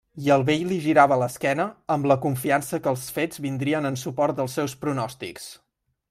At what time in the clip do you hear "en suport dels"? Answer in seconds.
3.93-4.57